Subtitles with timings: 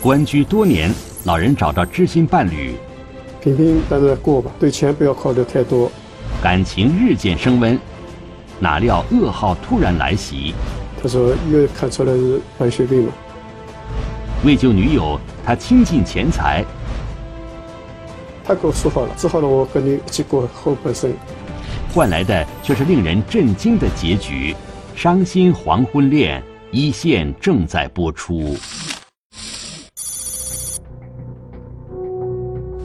[0.00, 0.94] 官居多年，
[1.24, 2.74] 老人找到知心伴侣，
[3.40, 5.90] 平平淡淡过吧，对钱不要考虑太多。
[6.40, 7.76] 感情日渐升温，
[8.60, 10.54] 哪料噩耗突然来袭。
[11.02, 13.12] 他说又看出来是白血病了。
[14.44, 16.64] 为救女友，他倾尽钱财。
[18.44, 21.12] 他跟我说好了，治好了我跟你一起过后半生。
[21.92, 24.54] 换来的却是令人震惊的结局：
[24.94, 26.40] 伤心黄昏恋，
[26.70, 28.56] 一线正在播出。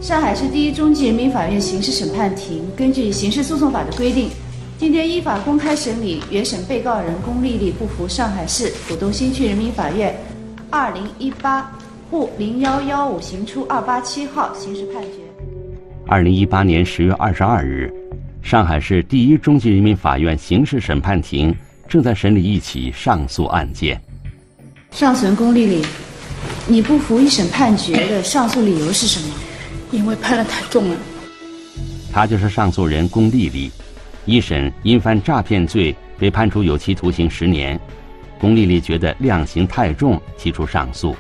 [0.04, 4.30] 上海市第一中级人民法院刑事审判庭根据刑事诉讼法的规定，
[4.78, 10.14] 今天依法公开审理原审被告人龚丽丽不服上海市浦东新区人民法院
[10.70, 11.72] 二零一八
[12.12, 15.20] 沪零幺幺五刑处二八七号刑事判决。
[16.06, 17.90] 二零一八年十月二十二日，
[18.42, 21.56] 上海市第一中级人民法院刑事审判庭
[21.88, 24.02] 正在审理一起上诉案件。
[24.92, 25.82] 上诉人龚丽丽，
[26.68, 29.34] 你不服一审判决的上诉理由是什么？
[29.94, 30.98] 因为判的太重了。
[32.12, 33.72] 他就是上诉人龚丽丽，
[34.26, 37.80] 一审因犯诈骗罪被判处有期徒刑十年，
[38.40, 41.16] 龚丽丽觉得量刑太重，提出上诉。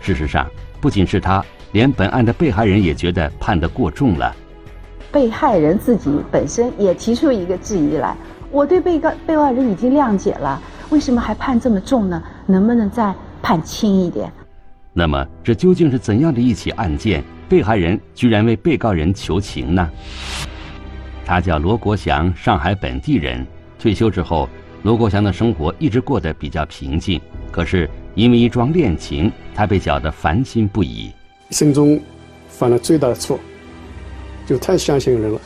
[0.00, 0.48] 事实上，
[0.80, 4.34] 不仅是他，连本案的被害人也觉得判得过重了。
[5.12, 8.16] 被害人自己本身也提出一个质疑来：
[8.52, 12.22] 我对被告被告人已经谅解了，为什么还判这么重呢？
[12.46, 13.12] 能不能再
[13.42, 14.32] 判轻一点？
[14.92, 17.22] 那么，这究竟是怎样的一起案件？
[17.50, 19.90] 被害人居然为被告人求情呢？
[21.26, 23.44] 他叫罗国祥，上海本地人。
[23.76, 24.48] 退休之后，
[24.84, 27.20] 罗国祥的生活一直过得比较平静。
[27.50, 31.10] 可是因为一桩恋情，他被搅得烦心不已。
[31.48, 32.00] 一生中
[32.48, 33.40] 犯了最大的错，
[34.46, 35.40] 就太相信人了。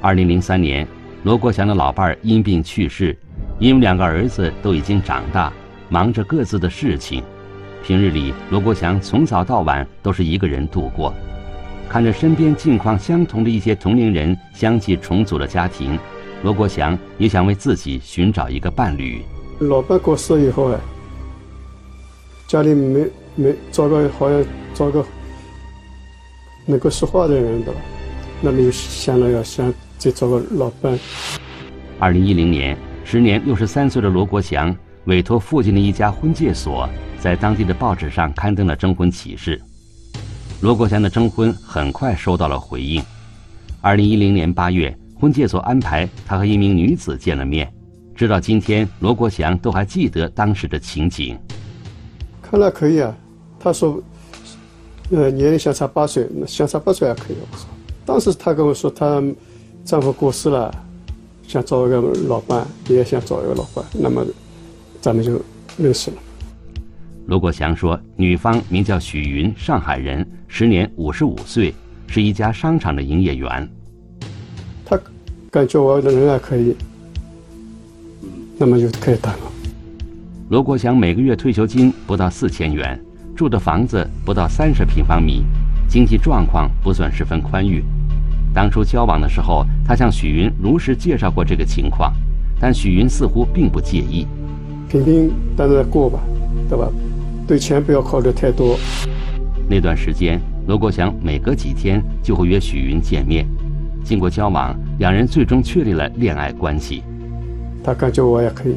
[0.00, 0.84] 二零零三年，
[1.22, 3.16] 罗国祥的老伴儿因病去世，
[3.60, 5.52] 因为两个儿子都已经长大，
[5.88, 7.22] 忙着各自的事情。
[7.86, 11.14] 平日里，罗国祥从早到晚都是一个人度过。
[11.88, 15.96] 看着身边境况相同的一些同龄人相继重组了家庭，
[16.42, 19.22] 罗国祥也想为自己寻找一个伴侣。
[19.60, 20.80] 老伴过世以后啊，
[22.48, 23.06] 家里没
[23.36, 24.44] 没找个好像
[24.74, 25.06] 找个
[26.66, 27.72] 能够说话的人的，
[28.40, 30.98] 那么又想了要想再找个老伴。
[32.00, 36.88] 二零一零年，时年六十三岁的罗国祥委托附近的一家婚介所。
[37.18, 39.60] 在当地的报纸上刊登了征婚启事，
[40.60, 43.02] 罗国祥的征婚很快收到了回应。
[43.80, 47.72] 二零一零年八月，婚介所安排他和一名女子见了面，
[48.14, 51.36] 直到今天，罗国祥都还记得当时的情景。
[52.42, 53.12] 看来可以啊，
[53.58, 54.00] 他说，
[55.10, 57.36] 呃，年龄相差八岁，相差八岁还可以。
[57.50, 57.66] 我说，
[58.04, 59.20] 当时他跟我说，他
[59.84, 60.72] 丈夫过世了，
[61.48, 64.24] 想找一个老伴，也想找一个老伴，那么
[65.00, 65.40] 咱们就
[65.78, 66.16] 认识了。
[67.26, 71.74] 罗国祥说：“女方名叫许云，上海人，时年五十五岁，
[72.06, 73.68] 是一家商场的营业员。
[74.84, 74.96] 他
[75.50, 76.76] 感觉我的人还可以，
[78.56, 79.52] 那么就可以谈了。”
[80.50, 82.96] 罗国祥每个月退休金不到四千元，
[83.34, 85.42] 住的房子不到三十平方米，
[85.88, 87.82] 经济状况不算十分宽裕。
[88.54, 92.14] 当初交往的时候，他向许云如实介绍过这个情况，
[92.60, 94.24] 但许云似乎并不介意，
[94.88, 96.20] 平平淡淡过吧，
[96.68, 96.88] 对吧？
[97.46, 98.76] 对钱不要考虑太多。
[99.68, 103.46] 那段时间，罗国祥每隔几天就会约许云见面。
[104.04, 107.02] 经过交往，两人最终确立了恋爱关系。
[107.82, 108.76] 他感觉我也可以。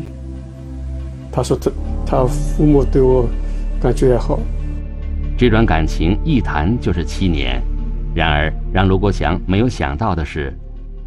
[1.32, 1.72] 他说他
[2.06, 3.28] 他父母对我
[3.80, 4.40] 感觉也好。
[5.38, 7.62] 这段感情一谈就是七年。
[8.16, 10.52] 然而，让罗国祥没有想到的是，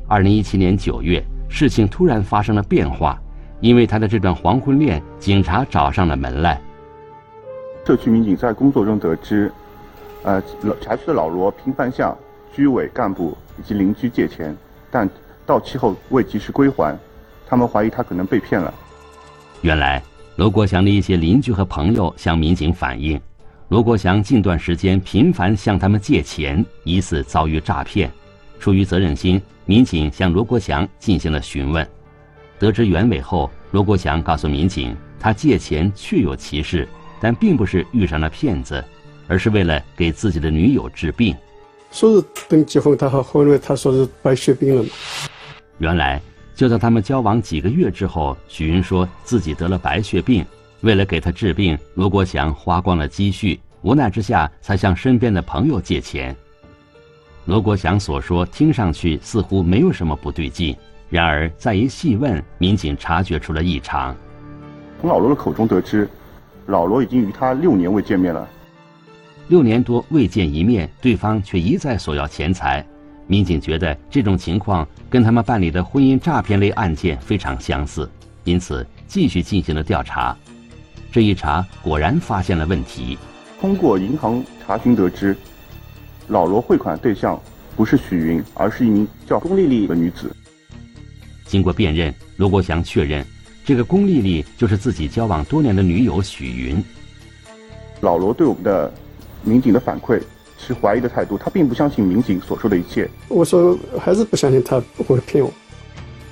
[0.06, 3.20] 二零一七年九月，事情突然发生了变化。
[3.62, 6.60] 因为他的这段黄昏恋，警察找上了门来。
[7.86, 9.50] 社区民警在工作中得知，
[10.24, 10.42] 呃，
[10.80, 12.16] 辖区的老罗频繁向
[12.52, 14.54] 居委干部以及邻居借钱，
[14.90, 15.08] 但
[15.46, 16.98] 到期后未及时归还，
[17.46, 18.74] 他们怀疑他可能被骗了。
[19.60, 20.02] 原来，
[20.34, 23.20] 罗国祥的一些邻居和朋友向民警反映，
[23.68, 28.10] 罗国祥近段时间频繁向他们借钱，疑似遭遇诈骗。
[28.58, 31.88] 出于责任心，民警向罗国祥进行了询问，
[32.62, 36.86] 得知原委后，罗国祥告诉民警，他借钱确有其事。
[37.20, 38.84] 但并不是遇上了骗子，
[39.26, 41.34] 而是为了给自己的女友治病。
[41.90, 44.88] 说是等结婚，他和后来他说是白血病了嘛。
[45.78, 46.22] 原来
[46.54, 50.46] 就在他们交往几个月之后，许云说自己得了白血病，
[50.82, 56.34] 为了给他治病，罗国祥花光了积蓄，无奈之下才向身边的朋友借钱。
[57.44, 60.76] 罗国祥所说听上去似乎没有什么不对劲，
[61.12, 64.16] 然而再一细问，民警察觉出了异常。
[64.98, 66.08] 从老罗的口中得知。
[66.68, 68.48] 老罗已经与他六年未见面了。
[69.48, 72.82] 六年多未见一面，对方却一再索要钱财。
[73.26, 78.08] 民警觉得这种情况跟他们办理的婚姻诈骗类案件非常相似，
[78.44, 80.34] 因此继续进行了调查。
[81.10, 83.18] 这一查果然发现了问题。
[83.60, 85.36] 通过银行查询得知，
[86.28, 87.38] 老罗汇款对象
[87.76, 90.34] 不是许云，而是一名叫龚丽丽的女子。
[91.46, 93.24] 经过辨认，罗国祥确认，
[93.64, 96.82] 这个龚丽丽就是自己交往多年的女友许云。
[98.00, 98.92] 老罗对我们的
[99.44, 100.20] 民警的反馈
[100.58, 103.08] 持怀疑的态度，他并不相信民警所说的一切。
[103.28, 105.52] 我说还是不相信他不会骗我。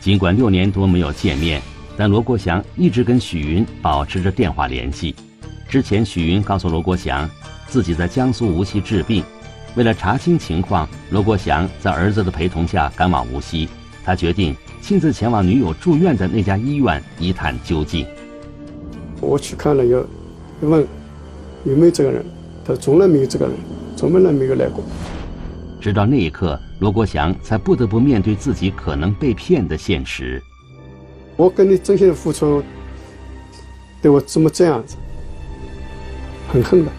[0.00, 1.60] 尽管六年多没有见面，
[1.96, 5.14] 但罗国祥一直跟许云保持着电话联系。
[5.68, 7.28] 之前，许云告诉罗国祥，
[7.68, 9.22] 自己在江苏无锡治病。
[9.76, 13.68] 为了查清情况，罗国祥在儿子的陪同下赶往无锡。
[14.04, 18.06] 他决定亲自前往女友住院的那家医院一探究竟。
[19.20, 20.02] 我去看了，要
[20.60, 20.86] 问
[21.64, 22.24] 有没有这个人，
[22.64, 23.54] 他从来没有这个人，
[23.96, 24.82] 从来没有来过。
[25.80, 30.42] 直到那一刻，罗国祥才不得不面对自己可能被骗的现实。
[31.36, 32.62] 我跟你真心的付出，
[34.02, 34.96] 对我怎么这样子？
[36.52, 36.90] 很恨的。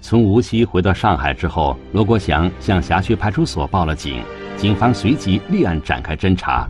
[0.00, 4.22] 从无锡回到上海之后，罗国祥向辖区派出所报了警，
[4.58, 6.66] 警方随即立案展开侦查。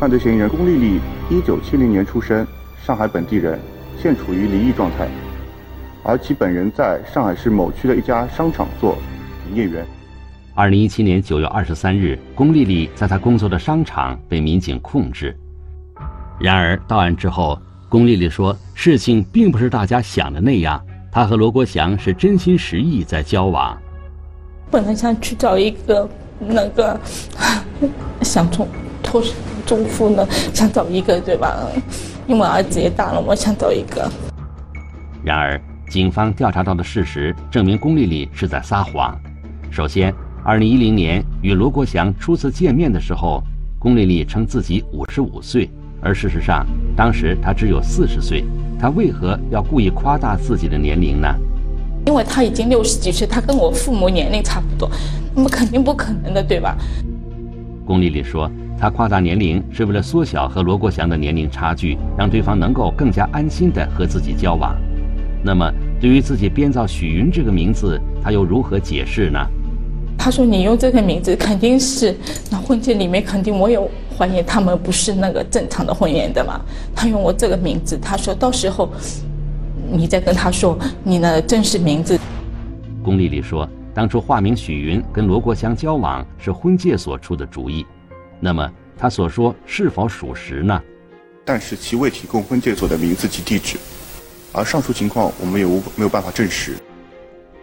[0.00, 1.00] 犯罪嫌疑人龚丽丽，
[1.30, 2.44] 一九七零年出生，
[2.84, 3.56] 上海本地人，
[3.96, 5.08] 现处于离异状态，
[6.02, 8.98] 而其本人在上海市某区的一家商场做
[9.48, 9.86] 营业员。
[10.56, 15.36] 二零一七年九月二十三日，龚丽丽在她工作的商场被民警控制。
[16.40, 17.56] 然而到案之后，
[17.88, 20.84] 龚丽丽说，事情并不是大家想的那样。
[21.12, 23.76] 她和罗国祥是真心实意在交往。
[24.68, 26.98] 本来想去找一个那个，
[28.22, 28.66] 想从
[29.02, 29.22] 托
[29.66, 31.56] 中夫呢， 想找一个对吧？
[32.26, 34.10] 因为儿子也大了，我想找一个。
[35.24, 39.18] 然而，警方调查到的事实证明，龚丽丽是在撒谎。
[39.70, 40.14] 首先，
[40.44, 43.42] 二零一零年与罗国祥初次见面的时候，
[43.78, 45.68] 龚丽丽称自己五十五岁。
[46.00, 46.64] 而事实上，
[46.96, 48.44] 当时她只有四十岁，
[48.78, 51.34] 她为何要故意夸大自己的年龄呢？
[52.08, 54.90] 因为他已经六十几岁，他跟我父母年龄差不多，
[55.34, 56.74] 那么肯定不可能的，对吧？
[57.84, 58.50] 龚丽丽说，
[58.80, 64.74] 她夸大年龄是为了缩小和罗国祥的年龄差距，让对方能够更加安心的和自己交往。
[65.44, 65.70] 那么，
[66.00, 69.38] 对于自己编造许云这个名字，他又如何解释呢？
[70.16, 72.16] 他说：“你用这个名字，肯定是
[72.50, 76.58] 那婚戒里面肯定我有怀疑他们不是那个正常的婚姻的嘛。
[76.96, 78.90] 他用我这个名字，他说到时候
[79.90, 82.18] 你再跟他说你的真实名字。”
[83.02, 87.86] 龚丽丽说：“当初化名许云跟罗国祥交往是婚介所出的主意，
[88.40, 90.80] 那么他所说是否属实呢？
[91.44, 93.78] 但是其未提供婚介所的名字及地址，
[94.52, 96.76] 而上述情况我们也无没有办法证实。”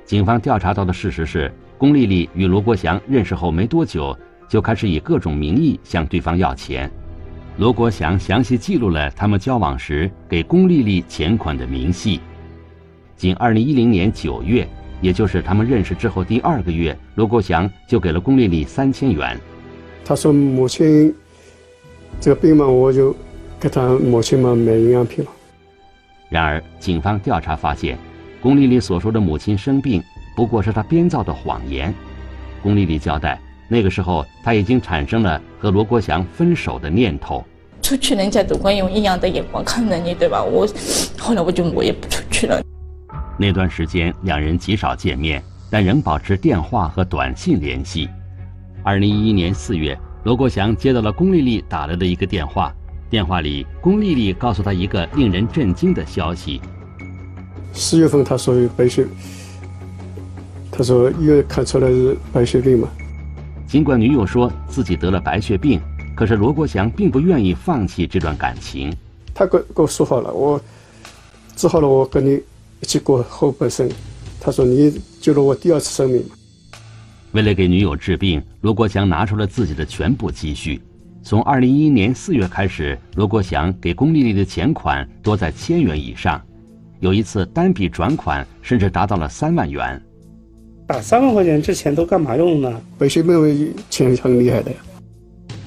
[0.05, 1.51] 警方调查到的事实是。
[1.77, 4.17] 龚丽丽与罗国祥认识后没多久，
[4.47, 6.89] 就开始以各种名义向对方要钱。
[7.57, 12.19] 罗国祥详细记录了他们交往时给龚丽丽钱款的明细。
[13.15, 14.67] 仅2010年9月，
[14.99, 19.39] 也就是他们认识之后第二个月，罗国祥就给了龚丽丽三千元。
[20.03, 21.15] 他说：“母亲
[22.19, 23.15] 这个病嘛，我就
[23.57, 25.31] 给他母亲嘛买营养品了。”
[26.27, 27.97] 然而，警方调查发现，
[28.41, 30.03] 龚丽丽所说的母亲生病。
[30.35, 31.93] 不过是他编造的谎言。
[32.61, 37.43] 龚丽丽交代，那个时候他已经产生了和罗国祥分手的念头。
[37.81, 40.43] 出去人家都会用异样的眼光看着你，对吧？
[40.43, 40.67] 我
[41.19, 42.59] 后来我就我也不出去了。
[43.37, 48.09] 那段时间两人极少见面，但仍保持电话和短信联系。
[48.83, 52.73] 二零一一年四月，罗国祥接到了龚丽丽打来的一个电话，
[53.09, 56.59] 电话里龚丽丽告诉他一个令人震惊的消息：
[57.71, 59.05] 四月份他说有白血。
[60.71, 62.89] 他说：“医院看出来是白血病嘛。”
[63.67, 65.81] 尽管女友说自己得了白血病，
[66.15, 68.95] 可是罗国祥并不愿意放弃这段感情。
[69.33, 70.61] 他跟跟我说好了，我
[71.55, 72.41] 治好了，我跟你
[72.81, 73.89] 一起过后半生。
[74.39, 76.23] 他说：“你救了我第二次生命。”
[77.33, 80.81] 为了给女友治病，罗国祥拿出了自己的全部积蓄。
[81.23, 86.39] 从二零一一年四月开始，罗国祥给龚丽丽的钱款多在千元以上，
[86.99, 89.99] 有一次单笔转款甚至达到了三万元。
[90.87, 92.81] 打三万块钱，这钱都干嘛用呢？
[92.97, 94.77] 白血病钱很厉害的呀。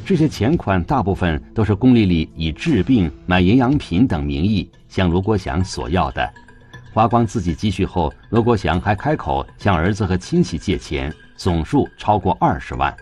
[0.06, 6.30] 这些钱款大部分都是龚丽丽以治病、买营养品等名义向罗国祥索要的。
[6.94, 12.96] 花光自己积蓄后，罗国祥还开口向儿子和亲戚借钱，总数超过二十万。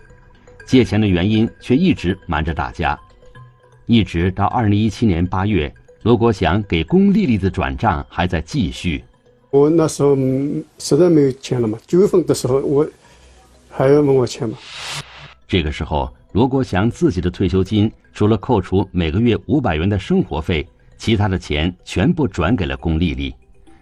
[0.65, 2.97] 借钱的原因却一直瞒着大家。
[3.85, 5.71] 一直到二零一七年八月，
[6.01, 9.03] 罗国祥给龚丽丽的转账还在继续。
[9.49, 10.15] 我那时候
[10.77, 12.85] 实在没有钱了嘛，九月份的时候我
[13.69, 14.57] 还要问我钱嘛。
[15.47, 23.33] 这个时候，罗国祥自己的退休金除了扣除每个月五百元的生活费，其他的钱全部转给了龚丽丽。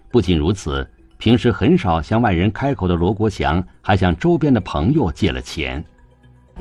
[0.08, 5.84] 不仅如此，平时很少向外人开口的罗国祥，还向周边的朋友借了钱。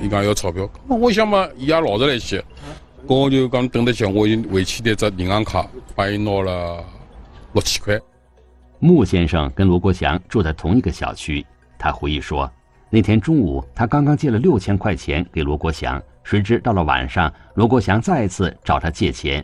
[0.01, 2.43] 伊讲要钞票，我想嘛，伊也老实来些，
[3.05, 6.83] 我就讲等得起，我就回去的只银行卡，帮伊拿了
[7.53, 8.01] 六千块。
[8.79, 11.45] 穆先生跟罗国祥住在同一个小区，
[11.77, 12.51] 他回忆说，
[12.89, 19.43] 那天中午他刚刚借了六千块钱给罗国祥，谁知到了晚上，罗国祥再次找他借钱。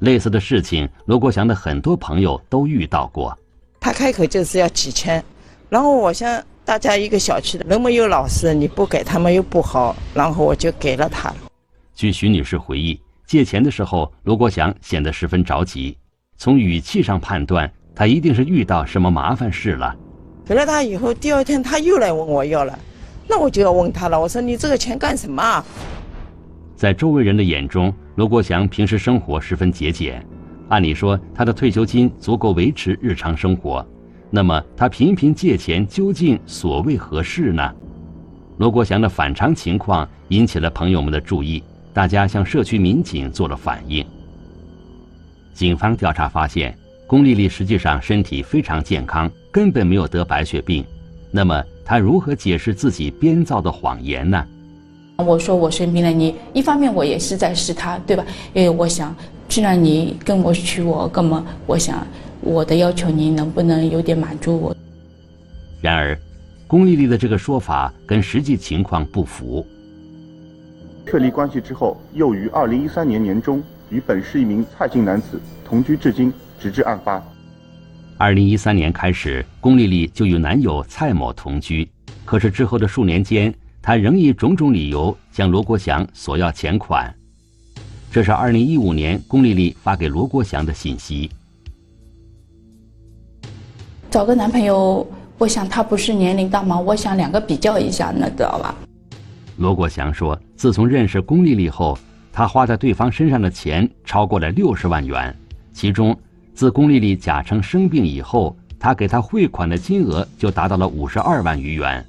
[0.00, 3.36] 类似的事情，罗国祥的很多朋友都遇到过。
[3.78, 5.22] 他开口就是要几千，
[5.68, 6.42] 然后我想。
[6.62, 11.34] 大家一个小区的那么有老实，你不给他们又不好，然后我就给了他。
[11.96, 15.98] 据徐女士回忆，借钱的时候，罗国祥显得十分着急。
[16.36, 19.94] 从语气上判断，他一定是遇到什么麻烦事了。
[20.44, 22.78] 给了他以后，第二天他又来问我要了，
[23.28, 24.20] 那我就要问他了。
[24.20, 25.64] 我说你这个钱干什么？
[26.74, 30.24] 在周围人的眼中，罗国祥平时生活十分节俭，
[30.68, 33.86] 按理说他的退休金足够维持日常生活。
[34.30, 37.74] 那么他频频借钱究竟所为何事呢？
[38.58, 44.04] 罗国祥的反常情况引起了朋友们的注意，大家向社区民警做了反映。
[45.52, 46.76] 警方调查发现，
[47.10, 50.84] 龚丽丽实际上身体非常健康，根本没有得白血病。
[51.32, 54.46] 那么她如何解释自己编造的谎言呢？
[55.16, 58.24] 我说我生病了，你一方面我也是在试他，对吧？
[58.54, 59.12] 因为我想，
[59.48, 62.06] 既然你跟我娶我，那么我想。
[62.42, 64.76] 我的要求，你能不能有点满足我？
[65.80, 66.16] 然而，
[66.68, 69.66] 龚丽丽的这个说法跟实际情况不符。
[71.10, 77.22] 确立关系之后，又于二零一三年年中与本市一名蔡姓男子同居至今，直至案发。
[78.18, 81.88] 二零一三年开始，龚丽丽就与男友蔡某同居，
[82.24, 87.12] 可是之后的数年间，她仍以种种理由向罗国祥索要钱款。
[88.12, 91.30] 这是二零一五年龚丽丽发给罗国祥的信息。
[94.10, 96.78] 找个男朋友，我想他不是年龄大吗？
[96.78, 98.74] 我想两个比较一下，那知道吧？
[99.56, 101.96] 罗国祥说，自从认识龚丽丽后，
[102.32, 105.34] 他花在对方身上的钱超过了六十万元，
[105.72, 106.18] 其中，
[106.60, 112.04] 自龚丽丽假称生病以后，他给她汇款的金额就达到了五十二万余元。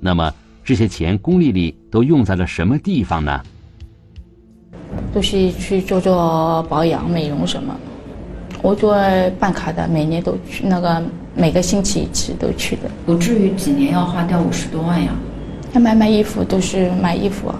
[0.00, 0.34] 那么，
[0.64, 3.40] 这些钱龚丽丽都用在了什么地方呢？
[5.14, 7.72] 就是去做做保养、美容什么。
[8.60, 8.96] 我做
[9.38, 11.00] 办卡的，每年都去，那个
[11.36, 15.12] 每个星期一次都去的，不至于几年要花掉五十多万呀。
[15.74, 17.46] 要买买衣服都是买衣服。
[17.50, 17.54] 啊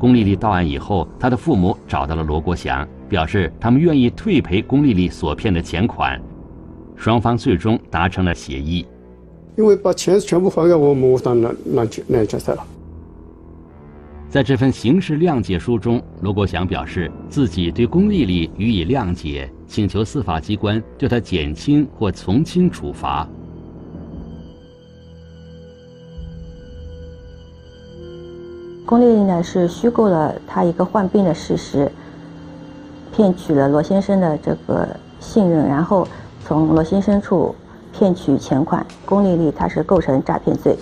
[0.00, 6.18] 龚丽丽到案以后，她的父母找到了罗国祥，表示他们愿意退赔龚丽丽所骗的钱款，
[6.96, 8.86] 双方最终达成了协议。
[9.54, 12.64] 因为把钱全部还给我们，我当然难解难解释了。
[14.30, 19.46] 在这份刑事谅解书中，罗国祥表示自己对龚丽丽予以谅解。
[19.66, 23.26] 请求司法机关对他减轻或从轻处罚。
[28.84, 31.90] 龚丽丽呢是虚构了她一个患病的事实，
[33.14, 34.88] 骗取了罗先生的这个
[35.20, 36.08] 信任，然后
[36.40, 37.54] 从罗先生处
[37.92, 38.84] 骗取钱款。
[39.04, 40.74] 龚丽丽她是构成诈骗罪。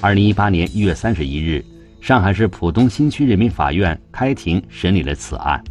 [0.00, 1.64] 二零一八年一月三十一日，
[2.00, 5.62] 上海市浦东新区人民法院开庭审理了此案。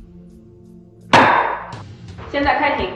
[2.30, 2.90] 现在开庭，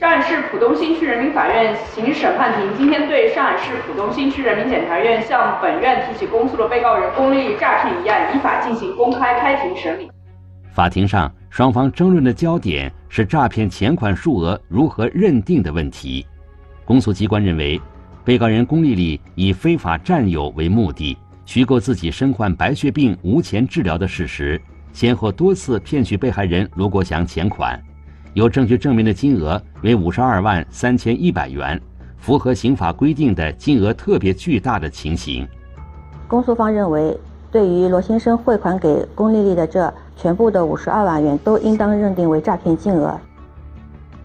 [0.00, 10.10] 上海市浦东新区人民法院刑事审判庭今天对上海市浦东新区人民检察院向本院提起公诉的被告人龚丽丽诈骗一案，依法进行公开开庭审理。
[10.72, 16.24] 法庭上，双方争论的焦点是诈骗钱款数额如何认定的问题。
[16.84, 17.80] 公诉机关认为，
[18.24, 24.60] 被告人龚丽丽以非法占有为目的，虚构自己身患白血病无钱治疗的事实，
[24.92, 27.80] 先后多次骗取被害人罗国祥钱款。
[28.34, 31.80] 有证据证明的金额为五十二万三千一百元，
[32.16, 35.46] 符合刑法规定的金额特别巨大的情形。
[36.28, 37.18] 公诉方认为，
[37.50, 43.18] 对于罗先生汇款给龚丽丽的这全部的五十二万元，都应当认定为诈骗金额。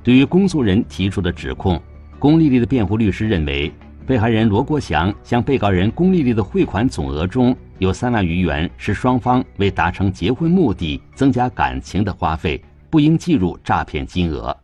[0.04, 1.80] 对于公诉人提出的指控，
[2.20, 3.72] 龚丽丽的辩护律师认为，
[4.06, 12.62] 被害人罗国祥向被告人龚丽丽的汇款总额中有三万余元是双方为达成结婚目的、增加感情的花费。
[12.88, 14.56] 不应计入诈骗金额。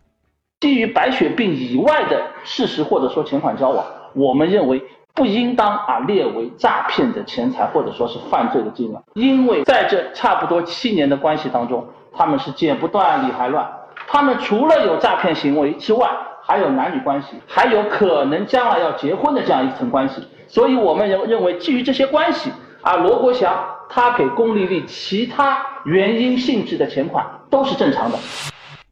[0.61, 4.81] 基于白血病以外的事实或者说钱款交往，我们认为
[5.13, 9.03] 不应当啊列为诈骗的钱财或者说是犯罪的金额。
[9.13, 13.69] 因为在这差不多七年的关系当中，他们是剪不断理还乱，
[14.07, 16.09] 他们除了有诈骗行为之外，
[16.43, 20.21] 还有男女关系，还有可能将来要结婚的这样一层关系。
[20.47, 22.51] 所以我们认认为，基于这些关系，
[22.81, 23.57] 啊，罗国祥
[23.89, 28.17] 他给龚丽丽其他原因性质的钱款都是正常的。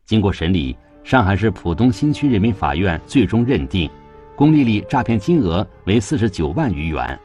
[0.05, 3.89] 经过审理，上海市浦东新区人民法院最终认定，
[4.39, 7.19] 龚丽丽诈骗金额为四十九万余元。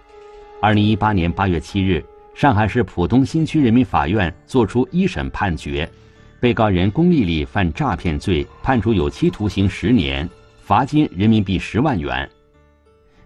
[0.60, 2.04] 二零一八年八月七日，
[2.34, 5.88] 上海市浦东新区人民法院作出一审判决，
[6.40, 10.28] 被告人龚丽丽犯诈骗罪，判处有期徒刑十年，
[10.58, 12.28] 罚金人民币十万元。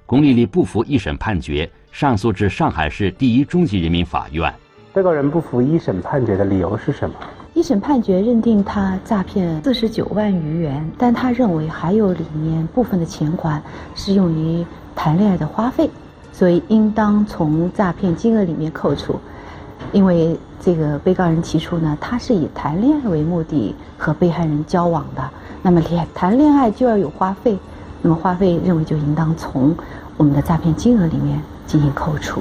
[0.05, 4.55] 龚丽丽不服一审判决，上诉至上海市第一中级人民法院。
[4.93, 7.17] 被告人不服一审判决的理由是什么？
[7.59, 13.61] 一审判决认定他诈骗四十九万余元，但他认为还有里面部分的钱款
[13.97, 15.91] 是用于谈恋爱的花费，
[16.33, 19.19] 所以应当从诈骗金额里面扣除。
[19.91, 27.59] 因为这个被告人提出呢，他是以谈恋爱为目的和被害人交往的，那么恋谈恋爱就要有花费，
[28.03, 29.75] 那么花费认为就应当从
[30.17, 32.41] 我们的诈骗金额里面进行扣除。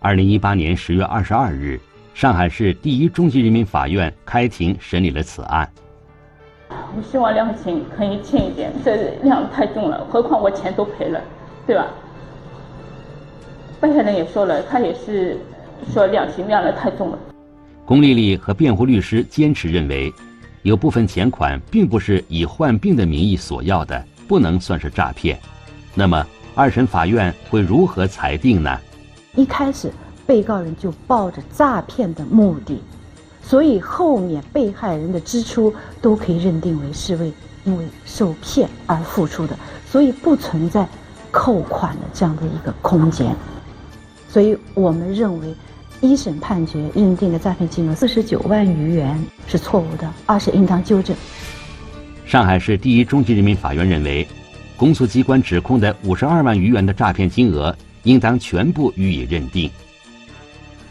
[0.00, 1.80] 二零一八年十月二十二日，
[2.14, 5.68] 上海市第一中级人民法院开庭审理了此案。
[6.70, 11.20] 我希望量刑可以轻一点，这量太重了，何况我钱都赔了，
[11.66, 11.88] 对吧？
[13.80, 15.36] 被害人也说了，他也是
[15.92, 17.18] 说量刑量的太重了。
[17.84, 20.12] 龚丽丽和辩护律师坚持认为，
[20.62, 25.36] 有部分钱款并不是以患病的名义索要的，不能算是诈骗。
[25.96, 28.78] 那么，二审法院会如何裁定呢？
[29.34, 29.92] 一开始，
[30.26, 32.80] 被告人就抱着诈骗的目的，
[33.42, 37.32] 所以后面被害人的支出都可以认定为是为
[37.64, 40.88] 因为受骗而付出的，所以不存在
[41.30, 43.34] 扣款的这样的一个空间。
[44.28, 45.54] 所以我们认为，
[46.00, 51.16] 一审判决认定的诈骗金额四十九万余元是错误的，二审应当纠正。
[52.24, 54.26] 上海市第一中级人民法院认为，
[54.76, 57.76] 公诉机关指控的五十二万余元的诈骗金额。
[58.04, 59.70] 应当全部予以认定。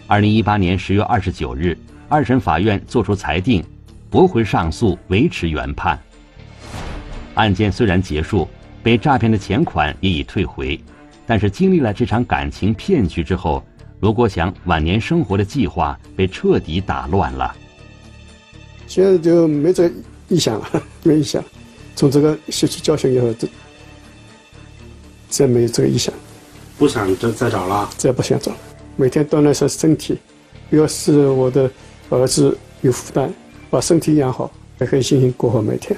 [0.05, 1.77] 二零一八年十月二十九日，
[2.09, 3.63] 二审法院作出裁定，
[4.09, 5.97] 驳回上诉，维持原判。
[7.35, 8.47] 案件虽然结束，
[8.83, 10.79] 被诈骗的钱款也已退回，
[11.25, 13.63] 但是经历了这场感情骗局之后，
[14.01, 17.55] 罗国祥晚年生活的计划被彻底打乱了。
[18.85, 19.89] 现在就没这
[20.27, 21.41] 意向了， 没意向。
[21.95, 23.47] 从这个吸取教训以后，这
[25.29, 26.13] 再没有这个意向。
[26.77, 28.51] 不想再再找了，再不想找，
[28.95, 30.17] 每天锻炼一下身体，
[30.69, 31.69] 不要使我的
[32.09, 33.31] 儿子有负担，
[33.69, 35.97] 把身体养好，才可以心心过好每天。